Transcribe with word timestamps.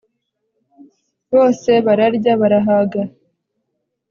Bose 1.33 1.71
bararya 1.85 2.31
barahaga 2.41 3.01